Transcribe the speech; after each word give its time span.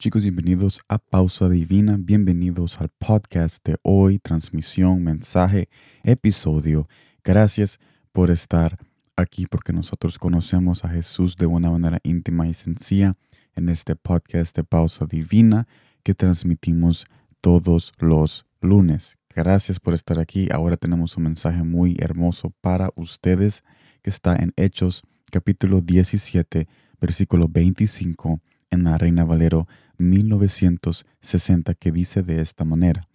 Chicos, 0.00 0.22
bienvenidos 0.22 0.80
a 0.86 0.98
Pausa 0.98 1.48
Divina, 1.48 1.96
bienvenidos 1.98 2.80
al 2.80 2.88
podcast 2.88 3.66
de 3.66 3.78
hoy, 3.82 4.20
transmisión, 4.20 5.02
mensaje, 5.02 5.68
episodio. 6.04 6.88
Gracias 7.24 7.80
por 8.12 8.30
estar 8.30 8.78
aquí 9.16 9.46
porque 9.46 9.72
nosotros 9.72 10.20
conocemos 10.20 10.84
a 10.84 10.88
Jesús 10.88 11.34
de 11.34 11.46
una 11.46 11.68
manera 11.68 11.98
íntima 12.04 12.46
y 12.46 12.54
sencilla 12.54 13.16
en 13.56 13.68
este 13.70 13.96
podcast 13.96 14.54
de 14.54 14.62
Pausa 14.62 15.04
Divina 15.04 15.66
que 16.04 16.14
transmitimos 16.14 17.04
todos 17.40 17.92
los 17.98 18.46
lunes. 18.60 19.18
Gracias 19.34 19.80
por 19.80 19.94
estar 19.94 20.20
aquí. 20.20 20.46
Ahora 20.52 20.76
tenemos 20.76 21.16
un 21.16 21.24
mensaje 21.24 21.64
muy 21.64 21.96
hermoso 21.98 22.54
para 22.60 22.90
ustedes 22.94 23.64
que 24.02 24.10
está 24.10 24.36
en 24.36 24.52
Hechos 24.54 25.02
capítulo 25.32 25.80
17, 25.80 26.68
versículo 27.00 27.48
25 27.48 28.40
en 28.70 28.84
la 28.84 28.98
Reina 28.98 29.24
Valero 29.24 29.66
1960 29.98 31.74
que 31.74 31.92
dice 31.92 32.22
de 32.22 32.40
esta 32.40 32.64
manera: 32.64 33.08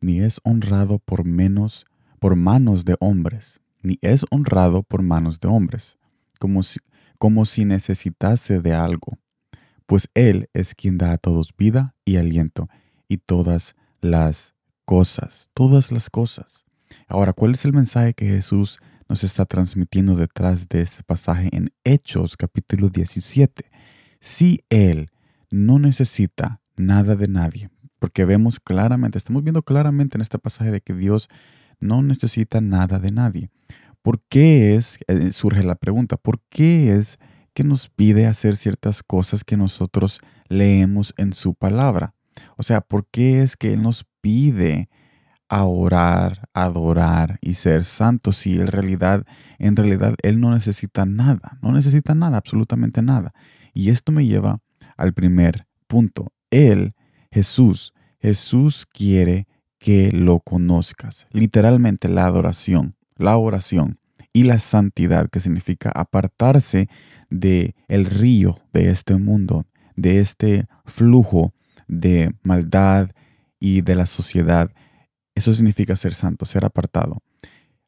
Ni 0.00 0.20
es 0.20 0.40
honrado 0.44 0.98
por 0.98 1.24
menos 1.24 1.86
por 2.18 2.36
manos 2.36 2.84
de 2.84 2.96
hombres, 3.00 3.60
ni 3.82 3.98
es 4.02 4.24
honrado 4.30 4.82
por 4.82 5.02
manos 5.02 5.40
de 5.40 5.48
hombres, 5.48 5.98
como 6.38 6.62
si, 6.62 6.78
como 7.18 7.46
si 7.46 7.64
necesitase 7.64 8.60
de 8.60 8.74
algo, 8.74 9.18
pues 9.86 10.08
Él 10.14 10.48
es 10.52 10.74
quien 10.74 10.98
da 10.98 11.12
a 11.12 11.18
todos 11.18 11.54
vida 11.56 11.94
y 12.04 12.16
aliento 12.16 12.68
y 13.08 13.16
todas 13.16 13.74
las 14.00 14.54
cosas, 14.84 15.50
todas 15.54 15.90
las 15.90 16.10
cosas. 16.10 16.64
Ahora, 17.08 17.32
¿cuál 17.32 17.52
es 17.52 17.64
el 17.64 17.72
mensaje 17.72 18.14
que 18.14 18.26
Jesús 18.26 18.78
nos 19.08 19.24
está 19.24 19.44
transmitiendo 19.46 20.14
detrás 20.14 20.68
de 20.68 20.82
este 20.82 21.02
pasaje 21.02 21.48
en 21.52 21.72
Hechos 21.84 22.36
capítulo 22.36 22.88
17? 22.88 23.64
Si 24.20 24.64
Él 24.68 25.10
no 25.50 25.78
necesita 25.78 26.60
nada 26.76 27.16
de 27.16 27.26
nadie, 27.26 27.70
porque 27.98 28.24
vemos 28.24 28.60
claramente, 28.60 29.18
estamos 29.18 29.42
viendo 29.42 29.62
claramente 29.62 30.16
en 30.16 30.22
este 30.22 30.38
pasaje 30.38 30.70
de 30.70 30.80
que 30.80 30.94
Dios 30.94 31.28
no 31.80 32.02
necesita 32.02 32.60
nada 32.60 32.98
de 32.98 33.10
nadie. 33.10 33.50
¿Por 34.02 34.22
qué 34.28 34.76
es, 34.76 34.98
eh, 35.08 35.32
surge 35.32 35.62
la 35.62 35.74
pregunta, 35.74 36.16
¿por 36.16 36.40
qué 36.48 36.94
es 36.94 37.18
que 37.54 37.64
nos 37.64 37.88
pide 37.88 38.26
hacer 38.26 38.56
ciertas 38.56 39.02
cosas 39.02 39.44
que 39.44 39.56
nosotros 39.56 40.20
leemos 40.48 41.14
en 41.16 41.32
su 41.32 41.54
palabra? 41.54 42.14
O 42.56 42.62
sea, 42.62 42.80
¿por 42.80 43.06
qué 43.10 43.42
es 43.42 43.56
que 43.56 43.72
Él 43.72 43.82
nos 43.82 44.06
pide 44.20 44.88
a 45.48 45.64
orar, 45.64 46.48
adorar 46.54 47.38
y 47.40 47.54
ser 47.54 47.84
santo 47.84 48.32
si 48.32 48.60
en 48.60 48.68
realidad, 48.68 49.24
en 49.58 49.76
realidad 49.76 50.14
Él 50.22 50.40
no 50.40 50.52
necesita 50.52 51.06
nada, 51.06 51.58
no 51.60 51.72
necesita 51.72 52.14
nada, 52.14 52.36
absolutamente 52.36 53.02
nada. 53.02 53.32
Y 53.72 53.90
esto 53.90 54.12
me 54.12 54.26
lleva 54.26 54.60
al 54.96 55.12
primer 55.12 55.66
punto. 55.86 56.32
Él, 56.50 56.94
Jesús, 57.30 57.92
Jesús 58.20 58.86
quiere 58.86 59.46
que 59.78 60.10
lo 60.12 60.40
conozcas. 60.40 61.26
Literalmente 61.30 62.08
la 62.08 62.26
adoración, 62.26 62.96
la 63.16 63.36
oración 63.36 63.94
y 64.32 64.44
la 64.44 64.58
santidad, 64.58 65.30
que 65.30 65.40
significa 65.40 65.90
apartarse 65.94 66.88
de 67.30 67.74
el 67.88 68.04
río 68.04 68.58
de 68.72 68.90
este 68.90 69.16
mundo, 69.16 69.66
de 69.96 70.20
este 70.20 70.66
flujo 70.84 71.54
de 71.88 72.34
maldad 72.42 73.10
y 73.58 73.80
de 73.80 73.94
la 73.94 74.06
sociedad. 74.06 74.70
Eso 75.34 75.54
significa 75.54 75.96
ser 75.96 76.14
santo, 76.14 76.44
ser 76.44 76.64
apartado. 76.64 77.18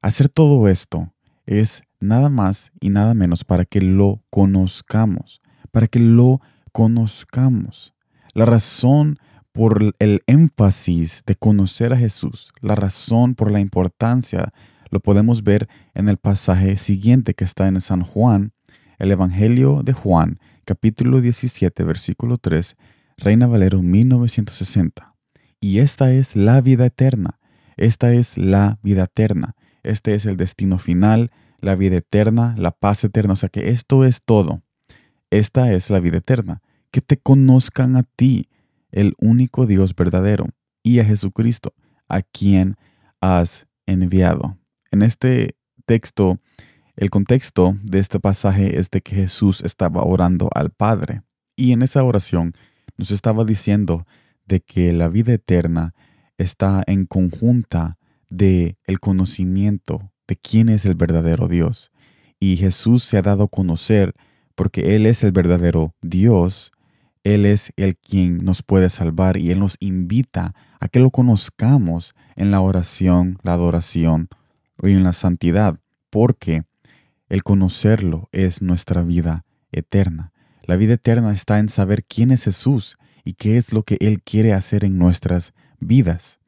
Hacer 0.00 0.28
todo 0.28 0.68
esto 0.68 1.12
es 1.46 1.82
nada 2.00 2.28
más 2.28 2.72
y 2.80 2.88
nada 2.88 3.14
menos 3.14 3.44
para 3.44 3.64
que 3.64 3.80
lo 3.80 4.22
conozcamos, 4.30 5.41
para 5.72 5.88
que 5.88 5.98
lo 5.98 6.40
conozcamos. 6.70 7.94
La 8.34 8.44
razón 8.44 9.18
por 9.52 9.94
el 9.98 10.22
énfasis 10.26 11.24
de 11.26 11.34
conocer 11.34 11.92
a 11.92 11.96
Jesús, 11.96 12.52
la 12.60 12.74
razón 12.74 13.34
por 13.34 13.50
la 13.50 13.60
importancia, 13.60 14.52
lo 14.90 15.00
podemos 15.00 15.42
ver 15.42 15.68
en 15.94 16.08
el 16.08 16.18
pasaje 16.18 16.76
siguiente 16.76 17.34
que 17.34 17.44
está 17.44 17.66
en 17.66 17.80
San 17.80 18.02
Juan, 18.02 18.52
el 18.98 19.10
Evangelio 19.10 19.82
de 19.82 19.92
Juan, 19.92 20.38
capítulo 20.64 21.20
17, 21.20 21.82
versículo 21.84 22.38
3, 22.38 22.76
Reina 23.16 23.46
Valero 23.46 23.82
1960. 23.82 25.14
Y 25.60 25.78
esta 25.78 26.12
es 26.12 26.36
la 26.36 26.60
vida 26.60 26.86
eterna. 26.86 27.38
Esta 27.76 28.12
es 28.12 28.36
la 28.36 28.78
vida 28.82 29.04
eterna. 29.04 29.54
Este 29.82 30.14
es 30.14 30.26
el 30.26 30.36
destino 30.36 30.78
final, 30.78 31.30
la 31.60 31.74
vida 31.74 31.96
eterna, 31.96 32.54
la 32.58 32.72
paz 32.72 33.04
eterna. 33.04 33.32
O 33.32 33.36
sea 33.36 33.48
que 33.48 33.70
esto 33.70 34.04
es 34.04 34.22
todo. 34.24 34.62
Esta 35.32 35.72
es 35.72 35.88
la 35.88 35.98
vida 35.98 36.18
eterna. 36.18 36.60
Que 36.90 37.00
te 37.00 37.16
conozcan 37.16 37.96
a 37.96 38.02
ti, 38.02 38.50
el 38.90 39.14
único 39.18 39.64
Dios 39.64 39.96
verdadero, 39.96 40.44
y 40.82 40.98
a 40.98 41.06
Jesucristo, 41.06 41.72
a 42.06 42.20
quien 42.20 42.76
has 43.22 43.66
enviado. 43.86 44.58
En 44.90 45.00
este 45.00 45.56
texto, 45.86 46.38
el 46.96 47.08
contexto 47.08 47.74
de 47.82 47.98
este 47.98 48.20
pasaje 48.20 48.78
es 48.78 48.90
de 48.90 49.00
que 49.00 49.16
Jesús 49.16 49.62
estaba 49.62 50.04
orando 50.04 50.50
al 50.54 50.68
Padre. 50.68 51.22
Y 51.56 51.72
en 51.72 51.80
esa 51.80 52.04
oración 52.04 52.52
nos 52.98 53.10
estaba 53.10 53.46
diciendo 53.46 54.06
de 54.44 54.60
que 54.60 54.92
la 54.92 55.08
vida 55.08 55.32
eterna 55.32 55.94
está 56.36 56.82
en 56.86 57.06
conjunta 57.06 57.96
de 58.28 58.76
el 58.84 59.00
conocimiento 59.00 60.12
de 60.28 60.36
quién 60.36 60.68
es 60.68 60.84
el 60.84 60.94
verdadero 60.94 61.48
Dios. 61.48 61.90
Y 62.38 62.58
Jesús 62.58 63.02
se 63.02 63.16
ha 63.16 63.22
dado 63.22 63.44
a 63.44 63.48
conocer 63.48 64.14
porque 64.54 64.96
Él 64.96 65.06
es 65.06 65.24
el 65.24 65.32
verdadero 65.32 65.94
Dios. 66.02 66.72
Él 67.24 67.46
es 67.46 67.72
el 67.76 67.96
quien 67.96 68.44
nos 68.44 68.62
puede 68.62 68.90
salvar 68.90 69.36
y 69.36 69.50
Él 69.50 69.60
nos 69.60 69.76
invita 69.80 70.54
a 70.80 70.88
que 70.88 70.98
lo 70.98 71.10
conozcamos 71.10 72.14
en 72.36 72.50
la 72.50 72.60
oración, 72.60 73.38
la 73.42 73.52
adoración 73.52 74.28
y 74.82 74.92
en 74.92 75.04
la 75.04 75.12
santidad, 75.12 75.78
porque 76.10 76.64
el 77.28 77.44
conocerlo 77.44 78.28
es 78.32 78.60
nuestra 78.60 79.02
vida 79.02 79.44
eterna. 79.70 80.32
La 80.64 80.76
vida 80.76 80.94
eterna 80.94 81.32
está 81.32 81.58
en 81.58 81.68
saber 81.68 82.04
quién 82.04 82.30
es 82.30 82.44
Jesús 82.44 82.98
y 83.24 83.34
qué 83.34 83.56
es 83.56 83.72
lo 83.72 83.84
que 83.84 83.96
Él 84.00 84.22
quiere 84.22 84.52
hacer 84.52 84.84
en 84.84 84.98
nuestras 84.98 85.52
vidas. 85.80 86.38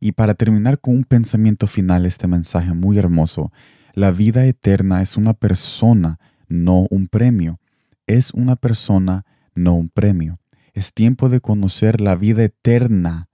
Y 0.00 0.12
para 0.12 0.34
terminar 0.34 0.80
con 0.80 0.96
un 0.96 1.04
pensamiento 1.04 1.66
final, 1.66 2.06
este 2.06 2.26
mensaje 2.26 2.74
muy 2.74 2.98
hermoso, 2.98 3.52
la 3.94 4.10
vida 4.10 4.46
eterna 4.46 5.02
es 5.02 5.16
una 5.16 5.34
persona, 5.34 6.18
no 6.52 6.86
un 6.90 7.08
premio. 7.08 7.60
Es 8.06 8.32
una 8.32 8.56
persona, 8.56 9.24
no 9.54 9.74
un 9.74 9.88
premio. 9.88 10.38
Es 10.74 10.92
tiempo 10.92 11.28
de 11.28 11.40
conocer 11.40 12.00
la 12.00 12.14
vida 12.14 12.44
eterna 12.44 13.28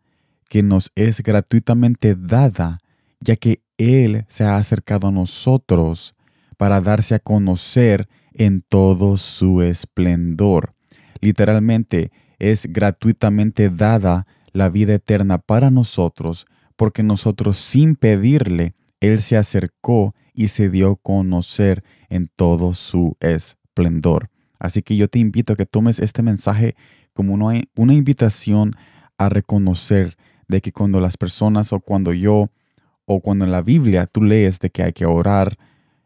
que 0.48 0.62
nos 0.62 0.90
es 0.94 1.22
gratuitamente 1.22 2.14
dada, 2.16 2.78
ya 3.20 3.36
que 3.36 3.62
Él 3.76 4.24
se 4.28 4.44
ha 4.44 4.56
acercado 4.56 5.08
a 5.08 5.12
nosotros 5.12 6.14
para 6.56 6.80
darse 6.80 7.14
a 7.14 7.18
conocer 7.18 8.08
en 8.32 8.62
todo 8.62 9.16
su 9.16 9.62
esplendor. 9.62 10.74
Literalmente 11.20 12.10
es 12.38 12.66
gratuitamente 12.72 13.68
dada 13.68 14.26
la 14.52 14.68
vida 14.68 14.94
eterna 14.94 15.38
para 15.38 15.70
nosotros, 15.70 16.46
porque 16.76 17.02
nosotros 17.02 17.58
sin 17.58 17.96
pedirle, 17.96 18.74
Él 19.00 19.20
se 19.20 19.36
acercó 19.36 20.14
y 20.38 20.46
se 20.46 20.70
dio 20.70 20.92
a 20.92 20.96
conocer 20.96 21.82
en 22.08 22.30
todo 22.36 22.72
su 22.72 23.16
esplendor. 23.18 24.30
Así 24.60 24.82
que 24.82 24.96
yo 24.96 25.08
te 25.08 25.18
invito 25.18 25.52
a 25.52 25.56
que 25.56 25.66
tomes 25.66 25.98
este 25.98 26.22
mensaje 26.22 26.76
como 27.12 27.34
una, 27.34 27.60
una 27.74 27.92
invitación 27.92 28.76
a 29.18 29.30
reconocer 29.30 30.16
de 30.46 30.60
que 30.60 30.70
cuando 30.70 31.00
las 31.00 31.16
personas 31.16 31.72
o 31.72 31.80
cuando 31.80 32.12
yo 32.12 32.50
o 33.04 33.20
cuando 33.20 33.46
en 33.46 33.50
la 33.50 33.62
Biblia 33.62 34.06
tú 34.06 34.22
lees 34.22 34.60
de 34.60 34.70
que 34.70 34.84
hay 34.84 34.92
que 34.92 35.06
orar, 35.06 35.58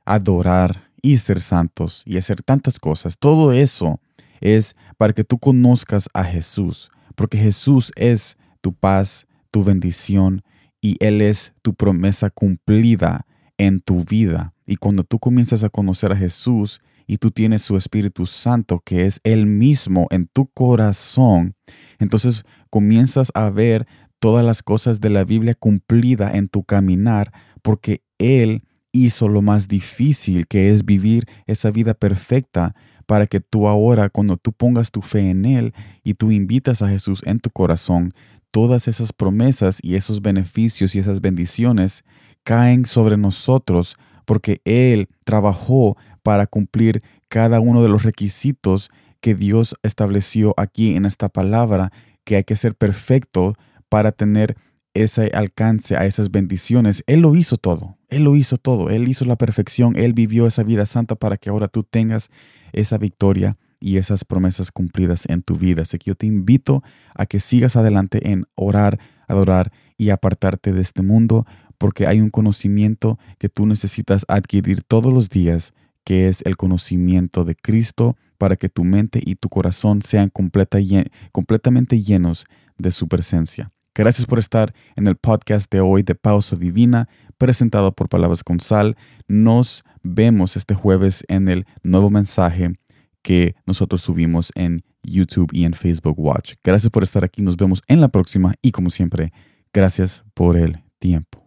adorar 0.06 0.90
y 1.02 1.18
ser 1.18 1.42
santos 1.42 2.02
y 2.06 2.16
hacer 2.16 2.40
tantas 2.40 2.80
cosas. 2.80 3.18
Todo 3.18 3.52
eso 3.52 4.00
es 4.40 4.76
para 4.96 5.12
que 5.12 5.24
tú 5.24 5.38
conozcas 5.38 6.08
a 6.14 6.24
Jesús, 6.24 6.90
porque 7.16 7.36
Jesús 7.36 7.92
es 7.96 8.38
tu 8.62 8.72
paz, 8.72 9.26
tu 9.50 9.62
bendición 9.62 10.42
y 10.80 10.96
Él 11.00 11.20
es 11.20 11.52
tu 11.60 11.74
promesa 11.74 12.30
cumplida 12.30 13.26
en 13.66 13.80
tu 13.80 14.04
vida. 14.04 14.54
Y 14.66 14.76
cuando 14.76 15.04
tú 15.04 15.18
comienzas 15.18 15.64
a 15.64 15.68
conocer 15.68 16.12
a 16.12 16.16
Jesús 16.16 16.80
y 17.06 17.18
tú 17.18 17.30
tienes 17.30 17.62
su 17.62 17.76
Espíritu 17.76 18.26
Santo, 18.26 18.80
que 18.84 19.06
es 19.06 19.20
Él 19.22 19.46
mismo 19.46 20.06
en 20.10 20.26
tu 20.26 20.46
corazón, 20.48 21.54
entonces 21.98 22.44
comienzas 22.70 23.30
a 23.34 23.50
ver 23.50 23.86
todas 24.18 24.44
las 24.44 24.62
cosas 24.62 25.00
de 25.00 25.10
la 25.10 25.24
Biblia 25.24 25.54
cumplida 25.54 26.32
en 26.32 26.48
tu 26.48 26.64
caminar, 26.64 27.32
porque 27.62 28.02
Él 28.18 28.62
hizo 28.92 29.28
lo 29.28 29.42
más 29.42 29.68
difícil 29.68 30.46
que 30.46 30.70
es 30.70 30.84
vivir 30.84 31.26
esa 31.46 31.70
vida 31.70 31.94
perfecta 31.94 32.74
para 33.06 33.26
que 33.26 33.40
tú 33.40 33.68
ahora, 33.68 34.08
cuando 34.08 34.36
tú 34.36 34.52
pongas 34.52 34.90
tu 34.90 35.02
fe 35.02 35.30
en 35.30 35.44
Él 35.44 35.72
y 36.02 36.14
tú 36.14 36.30
invitas 36.30 36.82
a 36.82 36.88
Jesús 36.88 37.22
en 37.26 37.40
tu 37.40 37.50
corazón, 37.50 38.12
todas 38.50 38.86
esas 38.86 39.12
promesas 39.12 39.78
y 39.82 39.96
esos 39.96 40.22
beneficios 40.22 40.94
y 40.94 40.98
esas 40.98 41.20
bendiciones 41.20 42.04
caen 42.44 42.86
sobre 42.86 43.16
nosotros 43.16 43.96
porque 44.24 44.60
Él 44.64 45.08
trabajó 45.24 45.96
para 46.22 46.46
cumplir 46.46 47.02
cada 47.28 47.60
uno 47.60 47.82
de 47.82 47.88
los 47.88 48.02
requisitos 48.02 48.90
que 49.20 49.34
Dios 49.34 49.74
estableció 49.82 50.54
aquí 50.56 50.94
en 50.94 51.04
esta 51.04 51.28
palabra, 51.28 51.92
que 52.24 52.36
hay 52.36 52.44
que 52.44 52.56
ser 52.56 52.74
perfecto 52.74 53.54
para 53.88 54.12
tener 54.12 54.56
ese 54.94 55.30
alcance 55.34 55.96
a 55.96 56.04
esas 56.04 56.30
bendiciones. 56.30 57.02
Él 57.06 57.20
lo 57.20 57.34
hizo 57.34 57.56
todo, 57.56 57.96
Él 58.08 58.24
lo 58.24 58.36
hizo 58.36 58.56
todo, 58.56 58.90
Él 58.90 59.08
hizo 59.08 59.24
la 59.24 59.36
perfección, 59.36 59.96
Él 59.96 60.12
vivió 60.12 60.46
esa 60.46 60.62
vida 60.62 60.86
santa 60.86 61.14
para 61.14 61.36
que 61.36 61.50
ahora 61.50 61.68
tú 61.68 61.82
tengas 61.84 62.30
esa 62.72 62.98
victoria 62.98 63.56
y 63.80 63.96
esas 63.96 64.24
promesas 64.24 64.70
cumplidas 64.70 65.24
en 65.28 65.42
tu 65.42 65.56
vida. 65.56 65.82
Así 65.82 65.98
que 65.98 66.10
yo 66.10 66.14
te 66.14 66.26
invito 66.26 66.82
a 67.14 67.26
que 67.26 67.40
sigas 67.40 67.76
adelante 67.76 68.30
en 68.30 68.44
orar, 68.54 68.98
adorar 69.26 69.72
y 69.96 70.10
apartarte 70.10 70.72
de 70.72 70.82
este 70.82 71.02
mundo, 71.02 71.46
porque 71.82 72.06
hay 72.06 72.20
un 72.20 72.30
conocimiento 72.30 73.18
que 73.40 73.48
tú 73.48 73.66
necesitas 73.66 74.24
adquirir 74.28 74.84
todos 74.84 75.12
los 75.12 75.28
días, 75.28 75.74
que 76.04 76.28
es 76.28 76.40
el 76.42 76.56
conocimiento 76.56 77.44
de 77.44 77.56
Cristo, 77.56 78.16
para 78.38 78.54
que 78.54 78.68
tu 78.68 78.84
mente 78.84 79.20
y 79.20 79.34
tu 79.34 79.48
corazón 79.48 80.00
sean 80.00 80.30
completamente 80.30 82.00
llenos 82.00 82.46
de 82.78 82.92
su 82.92 83.08
presencia. 83.08 83.72
Gracias 83.96 84.28
por 84.28 84.38
estar 84.38 84.72
en 84.94 85.08
el 85.08 85.16
podcast 85.16 85.68
de 85.72 85.80
hoy 85.80 86.04
de 86.04 86.14
Pausa 86.14 86.54
Divina, 86.54 87.08
presentado 87.36 87.90
por 87.90 88.08
Palabras 88.08 88.44
con 88.44 88.60
Sal. 88.60 88.96
Nos 89.26 89.82
vemos 90.04 90.56
este 90.56 90.76
jueves 90.76 91.24
en 91.26 91.48
el 91.48 91.66
nuevo 91.82 92.10
mensaje 92.10 92.74
que 93.22 93.56
nosotros 93.66 94.02
subimos 94.02 94.52
en 94.54 94.84
YouTube 95.02 95.50
y 95.52 95.64
en 95.64 95.74
Facebook 95.74 96.20
Watch. 96.20 96.54
Gracias 96.62 96.92
por 96.92 97.02
estar 97.02 97.24
aquí, 97.24 97.42
nos 97.42 97.56
vemos 97.56 97.82
en 97.88 98.00
la 98.00 98.06
próxima 98.06 98.54
y 98.62 98.70
como 98.70 98.88
siempre, 98.88 99.32
gracias 99.72 100.22
por 100.32 100.56
el 100.56 100.84
tiempo. 101.00 101.41